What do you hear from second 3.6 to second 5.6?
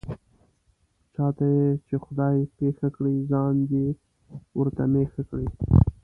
دې ورته مېښه کړي.